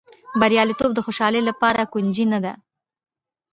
بریالیتوب 0.39 0.91
د 0.95 0.99
خوشالۍ 1.05 1.41
لپاره 1.49 1.89
کونجي 1.93 2.25
نه 2.33 2.39
ده. 2.43 2.53